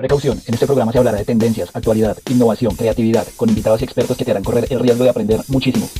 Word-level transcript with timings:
Precaución, 0.00 0.40
en 0.46 0.54
este 0.54 0.64
programa 0.64 0.92
se 0.92 0.96
hablará 0.96 1.18
de 1.18 1.26
tendencias, 1.26 1.68
actualidad, 1.74 2.16
innovación, 2.30 2.74
creatividad, 2.74 3.26
con 3.36 3.50
invitados 3.50 3.82
y 3.82 3.84
expertos 3.84 4.16
que 4.16 4.24
te 4.24 4.30
harán 4.30 4.42
correr 4.42 4.66
el 4.70 4.80
riesgo 4.80 5.04
de 5.04 5.10
aprender 5.10 5.40
muchísimo. 5.48 5.90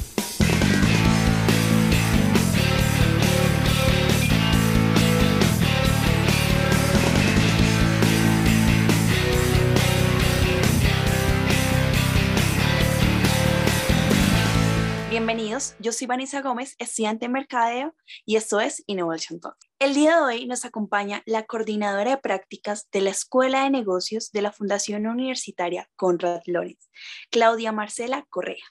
Yo 15.79 15.92
soy 15.92 16.06
Vanessa 16.06 16.41
Gómez, 16.41 16.74
estudiante 16.79 17.27
de 17.27 17.33
Mercadeo 17.33 17.95
y 18.24 18.37
esto 18.37 18.61
es 18.61 18.83
Innovation 18.87 19.41
Talk. 19.41 19.59
El 19.79 19.93
día 19.93 20.16
de 20.16 20.23
hoy 20.23 20.47
nos 20.47 20.65
acompaña 20.65 21.23
la 21.27 21.45
coordinadora 21.45 22.12
de 22.12 22.16
prácticas 22.16 22.88
de 22.91 23.02
la 23.02 23.11
Escuela 23.11 23.65
de 23.65 23.70
Negocios 23.70 24.33
de 24.33 24.41
la 24.41 24.52
Fundación 24.52 25.07
Universitaria 25.07 25.91
Conrad 25.97 26.41
Lorenz, 26.47 26.89
Claudia 27.31 27.73
Marcela 27.73 28.25
Correa. 28.31 28.65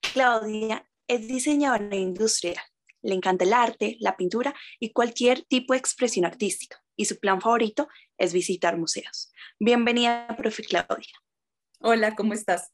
Claudia 0.00 0.88
es 1.08 1.28
diseñadora 1.28 1.96
industrial, 1.96 2.56
le 3.02 3.14
encanta 3.14 3.44
el 3.44 3.52
arte, 3.52 3.98
la 4.00 4.16
pintura 4.16 4.54
y 4.80 4.92
cualquier 4.92 5.42
tipo 5.42 5.74
de 5.74 5.78
expresión 5.78 6.24
artística 6.24 6.82
y 6.96 7.04
su 7.04 7.18
plan 7.18 7.42
favorito 7.42 7.86
es 8.16 8.32
visitar 8.32 8.78
museos. 8.78 9.30
Bienvenida, 9.58 10.26
profe 10.38 10.64
Claudia. 10.64 11.12
Hola, 11.80 12.14
¿cómo 12.16 12.32
estás? 12.32 12.72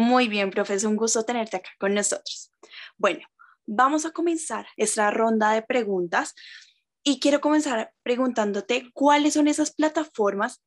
Muy 0.00 0.28
bien, 0.28 0.48
profe, 0.48 0.72
es 0.72 0.84
un 0.84 0.96
gusto 0.96 1.24
tenerte 1.24 1.58
acá 1.58 1.68
con 1.78 1.92
nosotros. 1.92 2.50
Bueno, 2.96 3.20
vamos 3.66 4.06
a 4.06 4.12
comenzar 4.12 4.66
esta 4.78 5.10
ronda 5.10 5.52
de 5.52 5.60
preguntas 5.60 6.34
y 7.02 7.20
quiero 7.20 7.42
comenzar 7.42 7.92
preguntándote 8.02 8.90
cuáles 8.94 9.34
son 9.34 9.46
esas 9.46 9.72
plataformas 9.74 10.62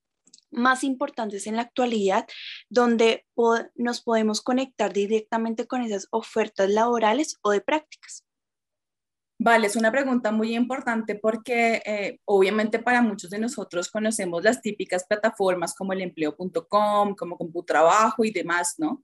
más 0.51 0.83
importantes 0.83 1.47
en 1.47 1.55
la 1.55 1.63
actualidad 1.63 2.27
donde 2.69 3.25
nos 3.73 4.03
podemos 4.03 4.41
conectar 4.41 4.93
directamente 4.93 5.65
con 5.65 5.81
esas 5.81 6.07
ofertas 6.11 6.69
laborales 6.69 7.39
o 7.41 7.49
de 7.49 7.61
prácticas. 7.61 8.23
Vale, 9.39 9.65
es 9.65 9.75
una 9.75 9.91
pregunta 9.91 10.31
muy 10.31 10.55
importante 10.55 11.15
porque 11.15 11.81
eh, 11.87 12.19
obviamente 12.25 12.77
para 12.77 13.01
muchos 13.01 13.31
de 13.31 13.39
nosotros 13.39 13.89
conocemos 13.89 14.43
las 14.43 14.61
típicas 14.61 15.07
plataformas 15.07 15.73
como 15.73 15.91
el 15.93 16.01
empleo.com, 16.01 17.15
como 17.15 17.35
Computrabajo 17.35 18.23
y 18.25 18.31
demás, 18.31 18.75
¿no? 18.77 19.03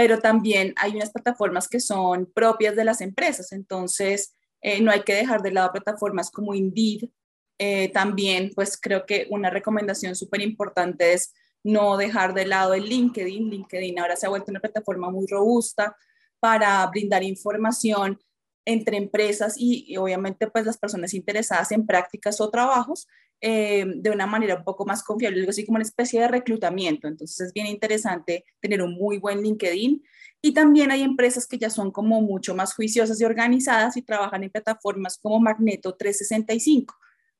Pero 0.00 0.18
también 0.18 0.72
hay 0.76 0.92
unas 0.92 1.10
plataformas 1.10 1.68
que 1.68 1.78
son 1.78 2.24
propias 2.24 2.74
de 2.74 2.84
las 2.84 3.02
empresas, 3.02 3.52
entonces 3.52 4.34
eh, 4.62 4.80
no 4.80 4.90
hay 4.90 5.02
que 5.02 5.12
dejar 5.12 5.42
de 5.42 5.52
lado 5.52 5.72
plataformas 5.72 6.30
como 6.30 6.54
Indeed. 6.54 7.10
Eh, 7.58 7.90
también, 7.92 8.50
pues 8.54 8.78
creo 8.80 9.04
que 9.04 9.26
una 9.28 9.50
recomendación 9.50 10.16
súper 10.16 10.40
importante 10.40 11.12
es 11.12 11.34
no 11.62 11.98
dejar 11.98 12.32
de 12.32 12.46
lado 12.46 12.72
el 12.72 12.84
LinkedIn. 12.84 13.50
LinkedIn 13.50 13.98
ahora 13.98 14.16
se 14.16 14.24
ha 14.24 14.30
vuelto 14.30 14.50
una 14.50 14.60
plataforma 14.60 15.10
muy 15.10 15.26
robusta 15.26 15.94
para 16.38 16.86
brindar 16.86 17.22
información 17.22 18.18
entre 18.64 18.96
empresas 18.96 19.56
y, 19.58 19.98
obviamente 19.98 20.46
pues 20.46 20.64
las 20.64 20.78
personas 20.78 21.12
interesadas 21.12 21.72
en 21.72 21.86
prácticas 21.86 22.40
o 22.40 22.48
trabajos 22.48 23.06
eh, 23.40 23.84
de 23.86 24.10
una 24.10 24.26
manera 24.26 24.56
un 24.56 24.64
poco 24.64 24.84
más 24.84 25.02
confiable, 25.02 25.40
algo 25.40 25.50
así 25.50 25.64
como 25.64 25.76
una 25.76 25.84
especie 25.84 26.20
de 26.20 26.28
reclutamiento. 26.28 27.08
Entonces 27.08 27.40
es 27.40 27.52
bien 27.52 27.66
interesante 27.66 28.44
tener 28.60 28.82
un 28.82 28.94
muy 28.94 29.18
buen 29.18 29.42
LinkedIn. 29.42 30.02
Y 30.42 30.52
también 30.52 30.90
hay 30.90 31.02
empresas 31.02 31.46
que 31.46 31.58
ya 31.58 31.70
son 31.70 31.90
como 31.90 32.20
mucho 32.20 32.54
más 32.54 32.74
juiciosas 32.74 33.20
y 33.20 33.24
organizadas 33.24 33.96
y 33.96 34.02
trabajan 34.02 34.44
en 34.44 34.50
plataformas 34.50 35.18
como 35.18 35.40
Magneto 35.40 35.94
365. 35.94 36.94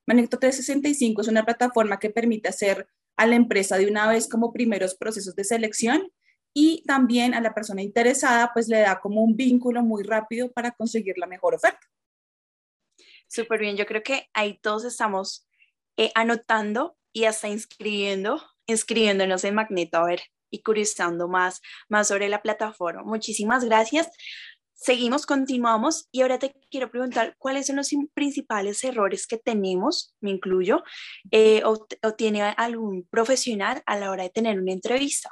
Magneto 0.07 0.39
365 0.39 1.21
es 1.21 1.29
una 1.29 1.45
plataforma 1.45 1.99
que 1.99 2.11
permite 2.11 2.49
hacer 2.49 2.89
a 3.17 3.27
la 3.27 3.37
empresa 3.37 3.77
de 3.77 3.87
una 3.87 4.09
vez 4.09 4.29
como 4.29 4.53
primeros 4.53 4.95
procesos 4.95 5.35
de 5.35 5.45
selección 5.45 6.11
y 6.55 6.83
también 6.87 7.35
a 7.35 7.41
la 7.41 7.55
persona 7.55 7.83
interesada 7.83 8.51
pues 8.53 8.69
le 8.69 8.81
da 8.81 9.01
como 9.01 9.23
un 9.23 9.37
vínculo 9.37 9.83
muy 9.83 10.03
rápido 10.03 10.51
para 10.51 10.73
conseguir 10.73 11.19
la 11.19 11.27
mejor 11.27 11.55
oferta. 11.55 11.87
Súper 13.29 13.61
bien, 13.61 13.77
yo 13.77 13.87
creo 13.87 14.03
que 14.03 14.29
ahí 14.33 14.59
todos 14.61 14.85
estamos 14.85 15.47
eh, 15.97 16.13
anotando 16.15 16.97
y 17.13 17.25
hasta 17.25 17.49
inscribiendo, 17.49 18.43
inscribiéndonos 18.67 19.45
en 19.45 19.55
Magneto 19.55 19.99
a 19.99 20.07
ver 20.07 20.23
y 20.51 20.63
curiosando 20.63 21.29
más, 21.29 21.61
más 21.89 22.09
sobre 22.09 22.29
la 22.29 22.43
plataforma. 22.43 23.03
Muchísimas 23.03 23.65
gracias. 23.65 24.09
Seguimos, 24.75 25.27
continuamos 25.27 26.09
y 26.11 26.23
ahora 26.23 26.39
te 26.39 26.55
quiero 26.71 26.91
preguntar 26.91 27.35
cuáles 27.39 27.67
son 27.67 27.77
los 27.77 27.91
principales 28.15 28.83
errores 28.83 29.27
que 29.27 29.37
tenemos, 29.37 30.15
me 30.21 30.31
incluyo, 30.31 30.83
eh, 31.31 31.63
o 31.65 31.87
tiene 32.17 32.43
algún 32.43 33.07
profesional 33.11 33.83
a 33.85 33.99
la 33.99 34.11
hora 34.11 34.23
de 34.23 34.31
tener 34.31 34.59
una 34.59 34.73
entrevista. 34.73 35.29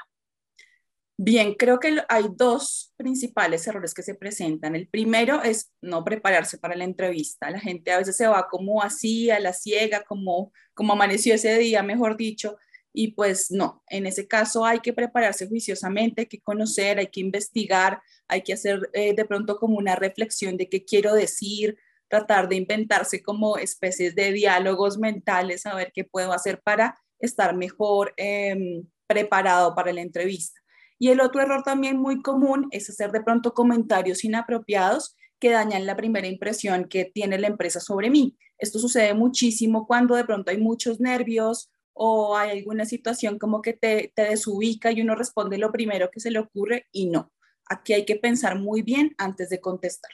Bien, 1.21 1.55
creo 1.55 1.81
que 1.81 2.01
hay 2.09 2.27
dos 2.37 2.93
principales 2.97 3.67
errores 3.67 3.93
que 3.93 4.05
se 4.05 4.15
presentan. 4.15 4.77
El 4.77 4.87
primero 4.87 5.43
es 5.43 5.73
no 5.81 6.05
prepararse 6.05 6.59
para 6.59 6.77
la 6.77 6.85
entrevista. 6.85 7.51
La 7.51 7.59
gente 7.59 7.91
a 7.91 7.99
veces 7.99 8.17
se 8.17 8.29
va 8.29 8.47
como 8.49 8.83
así, 8.83 9.29
a 9.29 9.41
la 9.41 9.53
ciega, 9.53 10.05
como, 10.05 10.53
como 10.75 10.93
amaneció 10.93 11.35
ese 11.35 11.59
día, 11.59 11.83
mejor 11.83 12.17
dicho, 12.17 12.57
y 12.93 13.13
pues 13.13 13.51
no, 13.51 13.83
en 13.89 14.07
ese 14.07 14.29
caso 14.29 14.65
hay 14.65 14.79
que 14.79 14.93
prepararse 14.93 15.49
juiciosamente, 15.49 16.23
hay 16.23 16.27
que 16.29 16.41
conocer, 16.41 16.99
hay 17.01 17.09
que 17.09 17.21
investigar, 17.21 18.01
hay 18.29 18.43
que 18.43 18.53
hacer 18.53 18.89
eh, 18.93 19.13
de 19.13 19.25
pronto 19.25 19.57
como 19.57 19.77
una 19.77 19.97
reflexión 19.97 20.57
de 20.57 20.69
qué 20.69 20.85
quiero 20.85 21.15
decir, 21.15 21.79
tratar 22.09 22.49
de 22.49 22.57
inventarse 22.57 23.23
como 23.23 23.59
especies 23.59 24.15
de 24.15 24.33
diálogos 24.33 24.99
mentales, 24.99 25.67
a 25.67 25.75
ver 25.75 25.91
qué 25.93 26.05
puedo 26.05 26.33
hacer 26.33 26.61
para 26.63 26.97
estar 27.19 27.57
mejor 27.57 28.15
em, 28.17 28.87
preparado 29.09 29.75
para 29.75 29.93
la 29.93 30.01
entrevista. 30.01 30.61
Y 30.99 31.09
el 31.11 31.21
otro 31.21 31.41
error 31.41 31.63
también 31.63 31.99
muy 31.99 32.23
común 32.23 32.69
es 32.71 32.91
hacer 32.91 33.13
de 33.13 33.23
pronto 33.23 33.55
comentarios 33.55 34.25
inapropiados 34.25 35.17
que 35.39 35.51
dañan 35.51 35.87
la 35.87 35.97
primera 35.97 36.27
impresión 36.27 36.87
que 36.89 37.05
tiene 37.05 37.39
la 37.39 37.47
empresa 37.47 37.81
sobre 37.81 38.11
mí. 38.11 38.37
Esto 38.59 38.79
sucede 38.79 39.15
muchísimo 39.15 39.87
cuando 39.87 40.17
de 40.17 40.25
pronto 40.25 40.51
hay 40.51 40.59
muchos 40.59 40.99
nervios 40.99 41.71
o 41.93 42.37
hay 42.37 42.51
alguna 42.59 42.85
situación 42.85 43.39
como 43.39 43.63
que 43.63 43.73
te, 43.73 44.13
te 44.15 44.23
desubica 44.23 44.91
y 44.91 45.01
uno 45.01 45.15
responde 45.15 45.59
lo 45.59 45.71
primero 45.71 46.11
que 46.11 46.21
se 46.21 46.31
le 46.31 46.41
ocurre 46.41 46.87
y 46.93 47.07
no. 47.07 47.33
Aquí 47.67 47.93
hay 47.93 48.05
que 48.05 48.17
pensar 48.17 48.59
muy 48.59 48.83
bien 48.83 49.15
antes 49.19 49.51
de 49.51 49.61
contestar. 49.61 50.11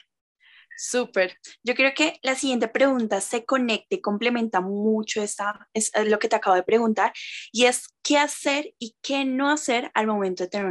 Súper. 0.77 1.37
Yo 1.63 1.73
creo 1.73 1.93
que 1.95 2.19
la 2.21 2.35
siguiente 2.35 2.67
pregunta 2.67 3.21
se 3.21 3.45
conecta 3.45 3.95
y 3.95 4.01
complementa 4.01 4.61
mucho 4.61 5.21
esta, 5.21 5.67
es 5.73 5.91
lo 6.05 6.19
que 6.19 6.27
te 6.27 6.35
acabo 6.35 6.55
de 6.55 6.63
preguntar, 6.63 7.13
y 7.51 7.65
es 7.65 7.87
qué 8.03 8.17
hacer 8.17 8.73
y 8.77 8.95
qué 9.01 9.25
no 9.25 9.49
hacer 9.49 9.91
al 9.93 10.07
momento 10.07 10.43
de 10.43 10.49
tener 10.49 10.67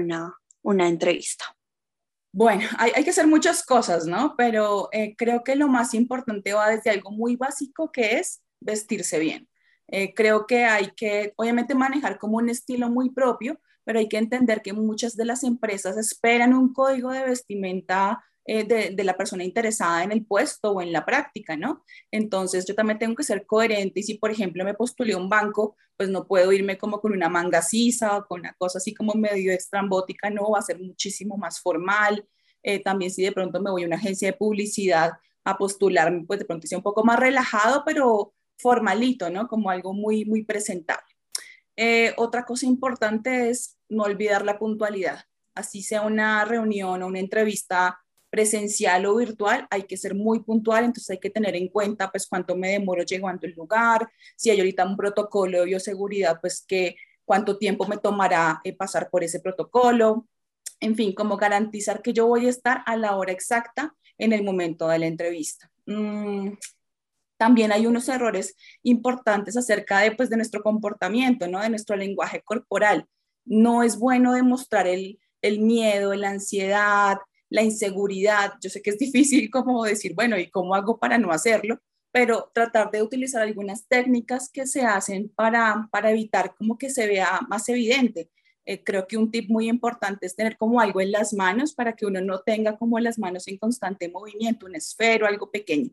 una, 0.63 0.89
entrevista. 0.89 1.45
Bueno, 2.33 2.67
hay, 2.79 2.93
hay, 2.95 3.05
que 3.05 3.11
hacer 3.11 3.27
muchas 3.27 3.65
cosas, 3.65 4.07
¿no? 4.07 4.35
Pero 4.37 4.89
eh, 4.93 5.15
creo 5.17 5.45
que 5.45 5.55
lo 5.57 5.69
más 5.69 5.95
importante 5.95 6.53
va 6.53 6.71
desde 6.71 6.91
algo 6.91 7.11
muy 7.11 7.37
básico 7.37 7.93
que 7.93 8.19
es 8.19 8.43
vestirse 8.61 9.19
bien. 9.19 9.49
Eh, 9.89 10.15
creo 10.15 10.47
que 10.47 10.65
hay 10.65 10.91
que, 10.97 11.33
obviamente, 11.37 11.75
manejar 11.75 12.19
como 12.19 12.39
un 12.39 12.49
estilo 12.49 12.89
muy 12.89 13.11
propio, 13.11 13.61
pero 13.85 13.99
hay 13.99 14.09
que 14.09 14.19
entender 14.19 14.63
que 14.63 14.73
muchas 14.73 15.17
de 15.17 15.27
las 15.27 15.45
empresas 15.45 15.97
esperan 15.97 16.55
un 16.55 16.73
código 16.73 17.13
de 17.13 17.25
vestimenta 17.25 18.25
eh, 18.47 18.65
de, 18.65 19.05
la 19.05 19.17
persona 19.17 19.43
interesada 19.43 20.05
en 20.05 20.13
el 20.13 20.27
puesto 20.27 20.73
o 20.73 20.83
en 20.83 20.93
la 20.93 21.07
práctica, 21.07 21.57
¿no? 21.57 21.83
Entonces 22.11 22.67
yo 22.67 22.75
también 22.75 22.99
tengo 22.99 23.15
que 23.15 23.23
ser 23.23 23.47
coherente 23.47 24.01
y 24.01 24.03
si, 24.03 24.15
por 24.19 24.31
ejemplo, 24.31 24.65
me 24.65 24.75
postulé 24.75 25.15
a 25.15 25.17
un 25.17 25.31
banco, 25.31 25.77
pues 25.97 26.11
no 26.11 26.27
puedo 26.27 26.53
irme 26.53 26.77
como 26.77 27.01
con 27.01 27.13
una 27.13 27.31
manga 27.31 27.63
sisa 27.63 28.19
o 28.19 28.27
con 28.27 28.41
una 28.41 28.53
cosa 28.59 28.79
así 28.79 28.93
como 28.93 29.15
medio 29.15 29.51
estrambótica, 29.53 30.29
no, 30.29 30.51
va 30.51 30.59
a 30.59 30.63
ser 30.63 30.79
muchísimo 30.79 31.39
más 31.39 31.61
formal. 31.61 32.27
Eh, 32.63 32.83
también 32.83 33.11
si 33.11 33.23
de 33.23 33.33
pronto 33.33 33.63
me 33.63 33.71
voy 33.71 33.85
a 33.85 33.87
una 33.87 33.97
agencia 33.97 34.31
de 34.31 34.37
publicidad 34.37 35.13
a 35.45 35.57
postularme, 35.57 36.25
pues 36.27 36.39
de 36.41 36.45
pronto 36.45 36.67
sea 36.67 36.79
un 36.79 36.85
poco 36.85 37.03
más 37.05 37.19
relajado, 37.19 37.83
pero 37.87 38.35
formalito, 38.59 39.31
¿no? 39.31 39.49
Como 39.49 39.71
algo 39.71 39.95
muy, 39.95 40.25
muy 40.27 40.45
presentable. 40.45 41.07
Eh, 41.77 42.13
otra 42.19 42.45
cosa 42.45 42.67
importante 42.67 43.51
es 43.51 43.79
no 43.89 44.05
olvidar 44.05 44.45
la 44.45 44.59
puntualidad. 44.59 45.25
Así 45.55 45.83
sea 45.83 46.03
una 46.03 46.45
reunión 46.45 47.03
o 47.03 47.07
una 47.07 47.21
entrevista 47.21 48.04
presencial 48.35 49.07
o 49.07 49.15
virtual, 49.15 49.65
hay 49.71 49.85
que 49.85 49.97
ser 49.97 50.13
muy 50.13 50.41
puntual, 50.41 50.87
entonces 50.87 51.09
hay 51.11 51.21
que 51.21 51.31
tener 51.31 51.55
en 51.55 51.69
cuenta 51.69 52.11
pues 52.11 52.27
cuánto 52.27 52.57
me 52.57 52.71
demoro 52.71 53.05
llegando 53.05 53.47
al 53.47 53.53
lugar, 53.53 54.11
si 54.35 54.51
hay 54.51 54.59
ahorita 54.59 54.85
un 54.85 54.97
protocolo 54.97 55.61
de 55.61 55.67
bioseguridad, 55.67 56.41
pues 56.41 56.65
que 56.67 56.97
cuánto 57.25 57.59
tiempo 57.59 57.87
me 57.87 57.97
tomará 57.97 58.61
eh, 58.65 58.75
pasar 58.75 59.09
por 59.09 59.23
ese 59.23 59.39
protocolo, 59.39 60.27
en 60.81 60.97
fin, 60.97 61.15
como 61.15 61.37
garantizar 61.37 62.03
que 62.03 62.13
yo 62.13 62.27
voy 62.27 62.47
a 62.47 62.51
estar 62.51 62.83
a 62.87 62.97
la 62.97 63.15
hora 63.15 63.31
exacta 63.31 63.95
en 64.19 64.33
el 64.33 64.43
momento 64.43 64.89
de 64.89 64.99
la 64.99 65.07
entrevista. 65.07 65.71
Mm, 65.87 66.55
también 67.37 67.71
hay 67.71 67.87
unos 67.87 68.09
errores 68.09 68.57
importantes 68.83 69.57
acerca 69.57 70.01
de, 70.01 70.11
pues, 70.11 70.29
de 70.29 70.39
nuestro 70.39 70.61
comportamiento, 70.61 71.47
¿no? 71.47 71.61
de 71.61 71.71
nuestro 71.71 71.95
lenguaje 71.95 72.43
corporal. 72.43 73.07
No 73.45 73.85
es 73.85 73.97
bueno 73.97 74.33
demostrar 74.33 74.89
el, 74.89 75.21
el 75.41 75.61
miedo, 75.61 76.15
la 76.15 76.31
ansiedad, 76.31 77.19
la 77.55 77.63
inseguridad. 77.63 78.55
Yo 78.61 78.69
sé 78.69 78.83
que 78.83 78.91
es 78.91 78.99
difícil 78.99 79.51
como 79.51 79.85
decir, 79.85 80.15
bueno, 80.15 80.37
¿y 80.39 80.51
cómo 80.51 80.75
hago 80.75 80.99
para 80.99 81.19
no 81.19 81.31
hacerlo? 81.31 81.81
pero 82.15 82.49
tratar 82.55 82.93
de 82.93 83.03
utilizar 83.03 83.43
algunas 83.43 83.89
técnicas 83.89 84.49
que 84.49 84.69
se 84.69 84.83
hacen 84.83 85.31
para, 85.31 85.89
para 85.91 86.13
evitar 86.13 86.55
como 86.55 86.79
que 86.79 86.89
se 86.89 87.09
vea 87.09 87.41
más 87.49 87.69
evidente. 87.69 88.31
Eh, 88.65 88.85
creo 88.85 89.09
que 89.09 89.17
un 89.17 89.33
tip 89.33 89.51
muy 89.51 89.69
importante 89.69 90.25
es 90.25 90.37
tener 90.37 90.57
como 90.57 90.81
algo 90.81 91.01
en 91.01 91.11
las 91.11 91.35
manos 91.35 91.75
para 91.75 91.95
que 91.95 92.07
uno 92.07 92.21
no 92.21 92.39
tenga 92.39 92.79
como 92.79 93.01
las 93.01 93.19
manos 93.19 93.49
en 93.49 93.59
constante 93.59 94.09
movimiento, 94.09 94.67
un 94.67 94.77
esfero, 94.77 95.27
algo 95.27 95.51
pequeño. 95.51 95.91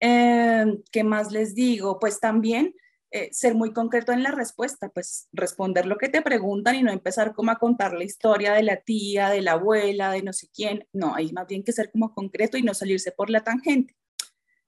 Eh, 0.00 0.64
¿Qué 0.90 1.04
más 1.04 1.30
les 1.30 1.54
digo? 1.54 1.98
Pues 1.98 2.18
también 2.18 2.74
eh, 3.12 3.28
ser 3.32 3.54
muy 3.54 3.72
concreto 3.72 4.12
en 4.12 4.22
la 4.22 4.32
respuesta, 4.32 4.88
pues 4.88 5.28
responder 5.32 5.86
lo 5.86 5.96
que 5.96 6.08
te 6.08 6.22
preguntan 6.22 6.74
y 6.74 6.82
no 6.82 6.90
empezar 6.90 7.34
como 7.34 7.52
a 7.52 7.58
contar 7.58 7.94
la 7.94 8.04
historia 8.04 8.52
de 8.52 8.64
la 8.64 8.76
tía, 8.80 9.30
de 9.30 9.42
la 9.42 9.52
abuela, 9.52 10.10
de 10.10 10.22
no 10.22 10.32
sé 10.32 10.48
quién. 10.52 10.86
No, 10.92 11.14
hay 11.14 11.32
más 11.32 11.46
bien 11.46 11.62
que 11.62 11.72
ser 11.72 11.90
como 11.92 12.12
concreto 12.12 12.58
y 12.58 12.62
no 12.62 12.74
salirse 12.74 13.12
por 13.12 13.30
la 13.30 13.44
tangente. 13.44 13.94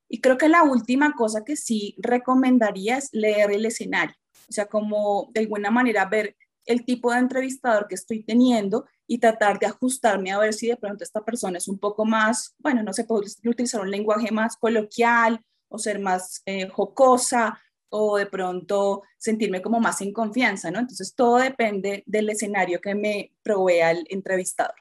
Y 0.09 0.21
creo 0.21 0.39
que 0.39 0.49
la 0.49 0.63
última 0.63 1.13
cosa 1.15 1.45
que 1.45 1.57
sí 1.57 1.97
recomendaría 1.99 2.99
es 2.99 3.11
leer 3.13 3.51
el 3.51 3.67
escenario, 3.67 4.15
o 4.49 4.53
sea, 4.53 4.67
como 4.67 5.31
de 5.35 5.41
alguna 5.41 5.71
manera 5.71 6.07
ver 6.07 6.37
el 6.65 6.85
tipo 6.85 7.13
de 7.13 7.19
entrevistador 7.19 7.89
que 7.89 7.95
estoy 7.95 8.23
teniendo 8.23 8.87
y 9.07 9.19
tratar 9.19 9.59
de 9.59 9.67
ajustarme 9.67 10.33
a 10.33 10.39
ver 10.39 10.53
si 10.53 10.69
de 10.69 10.77
pronto 10.77 11.03
esta 11.03 11.25
persona 11.25 11.59
es 11.59 11.67
un 11.67 11.79
poco 11.79 12.05
más, 12.05 12.55
bueno, 12.59 12.83
no 12.83 12.93
sé, 12.93 13.05
puedo 13.05 13.23
utilizar 13.45 13.81
un 13.81 13.91
lenguaje 13.91 14.31
más 14.31 14.57
coloquial 14.57 15.43
o 15.69 15.79
ser 15.79 15.99
más 15.99 16.43
eh, 16.47 16.69
jocosa 16.69 17.59
o 17.91 18.19
de 18.19 18.27
pronto 18.27 19.03
sentirme 19.17 19.63
como 19.63 19.81
más 19.81 20.01
en 20.01 20.13
confianza, 20.13 20.71
¿no? 20.71 20.81
Entonces 20.81 21.15
todo 21.15 21.39
depende 21.39 22.03
del 22.07 22.31
escenario 22.31 22.81
que 22.81 22.95
me 22.95 23.33
provea 23.43 23.91
el 23.91 24.07
entrevistador. 24.11 24.75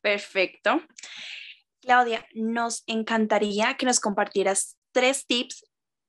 Perfecto. 0.00 0.82
Claudia, 1.80 2.26
nos 2.34 2.84
encantaría 2.86 3.76
que 3.76 3.86
nos 3.86 4.00
compartieras 4.00 4.76
tres 4.92 5.26
tips 5.26 5.64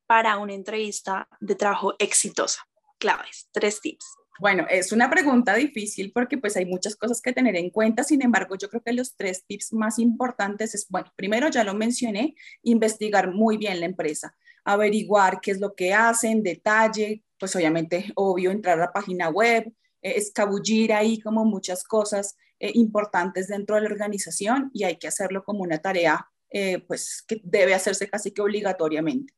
para 0.06 0.38
una 0.38 0.54
entrevista 0.54 1.28
de 1.40 1.56
trabajo 1.56 1.96
exitosa. 2.00 2.62
Claves, 3.00 3.50
tres 3.52 3.82
tips. 3.82 4.06
Bueno, 4.40 4.66
es 4.70 4.92
una 4.92 5.10
pregunta 5.10 5.54
difícil 5.56 6.12
porque 6.12 6.38
pues 6.38 6.58
hay 6.58 6.66
muchas 6.66 6.96
cosas 6.96 7.22
que 7.22 7.34
tener 7.34 7.56
en 7.56 7.70
cuenta, 7.70 8.04
sin 8.04 8.24
embargo, 8.24 8.56
yo 8.56 8.68
creo 8.68 8.82
que 8.82 8.94
los 8.94 9.16
tres 9.16 9.46
tips 9.46 9.74
más 9.74 10.00
importantes 10.00 10.74
es, 10.74 10.88
bueno, 10.90 11.12
primero 11.16 11.50
ya 11.50 11.64
lo 11.64 11.76
mencioné, 11.76 12.36
investigar 12.64 13.32
muy 13.32 13.58
bien 13.58 13.80
la 13.80 13.86
empresa, 13.86 14.36
averiguar 14.63 15.39
qué 15.42 15.51
es 15.51 15.60
lo 15.60 15.75
que 15.75 15.94
hacen, 15.94 16.44
detalle, 16.44 17.24
pues 17.39 17.56
obviamente, 17.56 18.12
obvio, 18.15 18.51
entrar 18.51 18.77
a 18.77 18.86
la 18.86 18.94
página 18.94 19.30
web, 19.30 19.65
eh, 20.01 20.13
escabullir 20.15 20.94
ahí 20.94 21.19
como 21.19 21.45
muchas 21.45 21.83
cosas 21.83 22.38
eh, 22.60 22.71
importantes 22.75 23.48
dentro 23.48 23.75
de 23.75 23.81
la 23.81 23.89
organización 23.89 24.69
y 24.74 24.83
hay 24.83 24.98
que 24.98 25.07
hacerlo 25.07 25.44
como 25.44 25.63
una 25.63 25.80
tarea 25.80 26.25
eh, 26.50 26.80
pues 26.88 27.24
que 27.27 27.42
debe 27.44 27.74
hacerse 27.74 28.10
casi 28.10 28.31
que 28.31 28.42
obligatoriamente. 28.42 29.33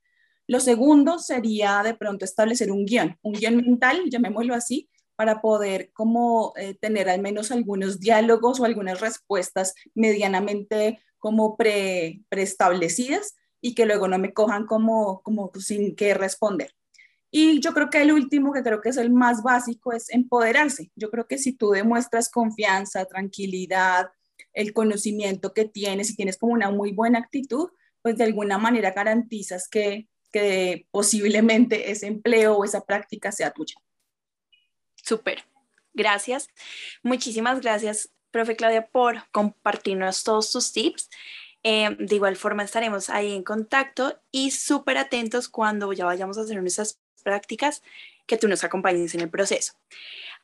Lo 0.48 0.60
segundo 0.60 1.18
sería 1.18 1.81
de 1.83 1.95
pronto 1.95 2.25
establecer 2.25 2.72
un 2.72 2.86
guion, 2.86 3.18
un 3.24 3.33
guion 3.33 3.56
mental, 3.56 4.04
llamémoslo 4.10 4.54
así, 4.54 4.89
para 5.16 5.42
poder 5.42 5.92
como 5.94 6.54
tener 6.81 7.10
al 7.10 7.22
menos 7.22 7.51
algunos 7.51 8.01
diálogos 8.01 8.60
o 8.60 8.66
algunas 8.66 9.00
respuestas 9.00 9.74
medianamente 9.95 11.00
como 11.18 11.56
pre, 11.56 12.22
preestablecidas 12.30 13.36
y 13.66 13.74
que 13.74 13.86
luego 13.86 14.08
no 14.08 14.20
me 14.20 14.34
cojan 14.34 14.66
como, 14.66 15.22
como 15.22 15.52
sin 15.60 15.96
qué 15.96 16.14
responder. 16.14 16.72
Y 17.32 17.60
yo 17.60 17.74
creo 17.74 17.90
que 17.90 18.02
el 18.02 18.12
último, 18.12 18.54
que 18.54 18.62
creo 18.62 18.80
que 18.80 18.90
es 18.90 18.98
el 18.98 19.12
más 19.12 19.42
básico, 19.42 19.92
es 19.92 20.10
empoderarse. 20.10 20.92
Yo 20.96 21.10
creo 21.10 21.28
que 21.28 21.38
si 21.38 21.54
tú 21.54 21.72
demuestras 21.72 22.30
confianza, 22.30 23.06
tranquilidad, 23.06 24.10
el 24.54 24.72
conocimiento 24.74 25.54
que 25.54 25.66
tienes 25.66 26.12
y 26.12 26.16
tienes 26.16 26.38
como 26.38 26.54
una 26.54 26.70
muy 26.70 26.92
buena 26.92 27.20
actitud, 27.20 27.70
pues 28.02 28.18
de 28.18 28.26
alguna 28.26 28.58
manera 28.58 28.92
garantizas 28.92 29.68
que 29.68 30.08
que 30.36 30.86
posiblemente 30.92 31.92
ese 31.92 32.08
empleo 32.08 32.58
o 32.58 32.66
esa 32.66 32.86
práctica 32.86 33.32
sea 33.32 33.52
tuya. 33.52 33.76
Súper, 34.96 35.46
gracias. 35.94 36.50
Muchísimas 37.04 37.62
gracias, 37.62 38.10
profe 38.32 38.58
Claudia, 38.58 38.86
por 38.86 39.24
compartirnos 39.32 40.26
todos 40.26 40.52
tus 40.52 40.74
tips. 40.74 41.10
Eh, 41.68 41.96
de 41.98 42.16
igual 42.16 42.36
forma 42.36 42.62
estaremos 42.62 43.10
ahí 43.10 43.34
en 43.34 43.42
contacto 43.42 44.22
y 44.32 44.52
súper 44.52 45.00
atentos 45.00 45.50
cuando 45.50 45.92
ya 45.94 46.06
vayamos 46.06 46.38
a 46.38 46.42
hacer 46.42 46.62
nuestras 46.62 47.00
prácticas, 47.24 47.82
que 48.28 48.38
tú 48.38 48.48
nos 48.48 48.64
acompañes 48.64 49.16
en 49.16 49.22
el 49.22 49.32
proceso. 49.32 49.74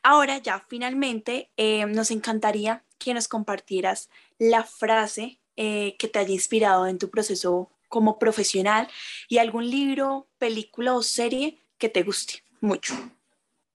Ahora 0.02 0.40
ya 0.40 0.66
finalmente 0.68 1.52
eh, 1.58 1.86
nos 1.86 2.10
encantaría 2.10 2.84
que 2.98 3.14
nos 3.14 3.28
compartieras 3.28 4.10
la 4.40 4.64
frase 4.64 5.40
eh, 5.58 5.96
que 6.00 6.08
te 6.08 6.18
haya 6.18 6.34
inspirado 6.34 6.88
en 6.88 6.98
tu 6.98 7.12
proceso 7.12 7.70
como 7.88 8.18
profesional 8.18 8.88
y 9.30 9.38
algún 9.38 9.70
libro, 9.70 10.28
película 10.40 10.96
o 10.96 11.04
serie 11.04 11.62
que 11.78 11.90
te 11.90 12.02
guste 12.02 12.44
mucho. 12.62 12.96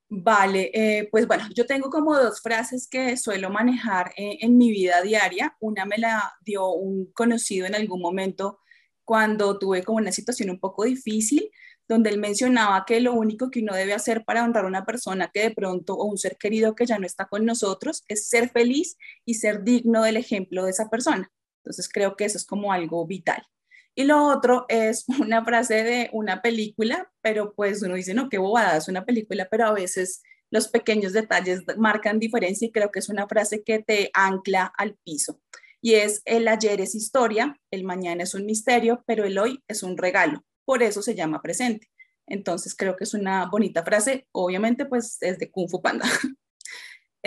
Vale, 0.09 0.71
eh, 0.73 1.09
pues 1.11 1.27
bueno, 1.27 1.45
yo 1.53 1.67
tengo 1.67 1.91
como 1.91 2.17
dos 2.17 2.41
frases 2.41 2.87
que 2.89 3.17
suelo 3.17 3.51
manejar 3.51 4.13
eh, 4.17 4.39
en 4.41 4.57
mi 4.57 4.71
vida 4.71 5.03
diaria. 5.03 5.57
Una 5.61 5.85
me 5.85 5.99
la 5.99 6.33
dio 6.43 6.71
un 6.71 7.11
conocido 7.13 7.67
en 7.67 7.75
algún 7.75 8.01
momento 8.01 8.61
cuando 9.05 9.59
tuve 9.59 9.83
como 9.83 9.99
una 9.99 10.13
situación 10.13 10.51
un 10.51 10.61
poco 10.61 10.85
difícil, 10.85 11.51
donde 11.89 12.11
él 12.11 12.19
mencionaba 12.19 12.85
que 12.87 13.01
lo 13.01 13.15
único 13.15 13.51
que 13.51 13.61
uno 13.61 13.75
debe 13.75 13.95
hacer 13.95 14.25
para 14.25 14.45
honrar 14.45 14.65
a 14.65 14.69
una 14.69 14.85
persona 14.87 15.31
que 15.33 15.41
de 15.41 15.51
pronto 15.51 15.95
o 15.95 16.05
un 16.05 16.19
ser 16.19 16.37
querido 16.39 16.75
que 16.77 16.87
ya 16.87 16.99
no 16.99 17.07
está 17.07 17.27
con 17.27 17.45
nosotros 17.45 18.05
es 18.09 18.29
ser 18.29 18.51
feliz 18.51 18.97
y 19.25 19.35
ser 19.35 19.65
digno 19.65 20.03
del 20.03 20.17
ejemplo 20.17 20.65
de 20.65 20.71
esa 20.71 20.89
persona. 20.89 21.31
Entonces 21.65 21.89
creo 21.93 22.17
que 22.17 22.27
eso 22.27 22.39
es 22.39 22.47
como 22.47 22.73
algo 22.73 23.07
vital. 23.07 23.43
Y 23.99 24.05
lo 24.05 24.25
otro 24.27 24.67
es 24.69 25.07
una 25.21 25.45
frase 25.45 25.83
de 25.83 26.11
una 26.13 26.43
película, 26.43 27.11
pero 27.23 27.55
pues 27.55 27.83
uno 27.83 27.97
dice, 27.97 28.15
no, 28.15 28.29
qué 28.29 28.39
bobada, 28.39 28.77
es 28.77 28.89
una 28.89 29.05
película, 29.05 29.49
pero 29.51 29.67
a 29.67 29.73
veces 29.73 30.23
los 30.51 30.69
pequeños 30.69 31.13
detalles 31.13 31.63
marcan 31.77 32.21
diferencia 32.21 32.69
y 32.69 32.71
creo 32.71 32.93
que 32.93 33.01
es 33.01 33.09
una 33.09 33.27
frase 33.27 33.65
que 33.65 33.81
te 33.81 34.11
ancla 34.13 34.73
al 34.77 34.97
piso. 35.03 35.41
Y 35.81 35.95
es, 35.95 36.23
el 36.25 36.47
ayer 36.47 36.81
es 36.81 36.95
historia, 36.95 37.59
el 37.71 37.85
mañana 37.85 38.23
es 38.23 38.35
un 38.35 38.45
misterio, 38.47 39.03
pero 39.07 39.25
el 39.25 39.39
hoy 39.39 39.63
es 39.67 39.83
un 39.83 39.97
regalo. 39.97 40.45
Por 40.65 40.83
eso 40.83 41.03
se 41.03 41.15
llama 41.15 41.43
presente. 41.43 41.89
Entonces 42.27 42.75
creo 42.75 42.97
que 42.97 43.05
es 43.05 43.15
una 43.15 43.47
bonita 43.47 43.83
frase. 43.83 44.27
Obviamente 44.33 44.85
pues 44.85 45.19
es 45.21 45.39
de 45.39 45.51
Kung 45.51 45.69
Fu 45.69 45.81
Panda. 45.81 46.07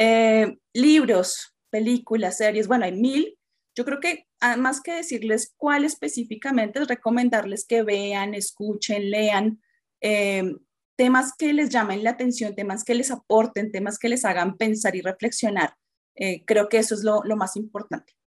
Eh, 0.01 0.57
libros, 0.74 1.54
películas, 1.69 2.38
series, 2.38 2.69
bueno, 2.69 2.86
hay 2.86 2.94
mil, 2.94 3.38
yo 3.79 3.85
creo 3.85 4.01
que 4.01 4.27
más 4.57 4.81
que 4.81 4.91
decirles 4.91 5.53
cuál 5.55 5.85
específicamente, 5.85 6.79
es 6.79 6.87
recomendarles 6.89 7.65
que 7.65 7.81
vean, 7.81 8.33
escuchen, 8.33 9.09
lean 9.09 9.61
eh, 10.01 10.53
temas 10.97 11.31
que 11.37 11.53
les 11.53 11.69
llamen 11.69 12.03
la 12.03 12.09
atención, 12.09 12.55
temas 12.55 12.83
que 12.83 12.93
les 12.93 13.09
aporten, 13.09 13.71
temas 13.71 13.98
que 13.98 14.09
les 14.09 14.25
hagan 14.25 14.57
pensar 14.57 14.98
y 14.98 15.01
reflexionar. 15.01 15.77
Eh, 16.15 16.43
creo 16.43 16.67
que 16.67 16.77
eso 16.77 16.93
es 16.93 17.05
lo, 17.05 17.24
lo 17.24 17.38
más 17.38 17.55
importante. 17.55 18.17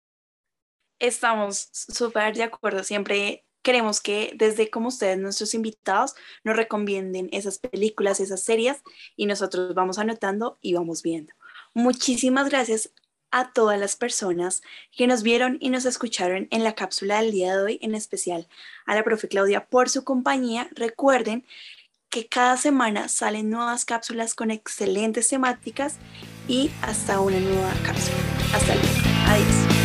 Estamos 0.98 1.68
súper 1.70 2.34
de 2.34 2.44
acuerdo. 2.44 2.82
Siempre 2.82 3.44
queremos 3.60 4.00
que 4.00 4.32
desde 4.34 4.70
como 4.70 4.88
ustedes, 4.88 5.18
nuestros 5.18 5.52
invitados, 5.52 6.14
nos 6.44 6.56
recomienden 6.56 7.28
esas 7.30 7.58
películas, 7.58 8.20
esas 8.20 8.42
series 8.42 8.80
y 9.16 9.26
nosotros 9.26 9.74
vamos 9.74 9.98
anotando 9.98 10.58
y 10.62 10.72
vamos 10.72 11.02
viendo. 11.02 11.34
Muchísimas 11.74 12.48
gracias 12.48 12.90
a 13.32 13.52
todas 13.52 13.80
las 13.80 13.96
personas 13.96 14.62
que 14.96 15.06
nos 15.06 15.22
vieron 15.22 15.56
y 15.60 15.70
nos 15.70 15.84
escucharon 15.84 16.46
en 16.50 16.62
la 16.62 16.74
cápsula 16.74 17.20
del 17.20 17.32
día 17.32 17.56
de 17.56 17.62
hoy, 17.62 17.78
en 17.82 17.94
especial 17.94 18.46
a 18.86 18.94
la 18.94 19.02
profe 19.02 19.26
Claudia 19.26 19.66
por 19.66 19.88
su 19.88 20.04
compañía. 20.04 20.68
Recuerden 20.72 21.44
que 22.10 22.28
cada 22.28 22.58
semana 22.58 23.08
salen 23.08 23.48
nuevas 23.48 23.86
cápsulas 23.86 24.34
con 24.34 24.50
excelentes 24.50 25.28
temáticas 25.28 25.96
y 26.46 26.70
hasta 26.82 27.20
una 27.20 27.40
nueva 27.40 27.72
cápsula. 27.84 28.18
Hasta 28.54 28.74
luego. 28.74 28.88
Adiós. 29.26 29.81